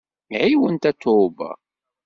Ɛiwen 0.43 0.75
Tatoeba! 0.81 1.49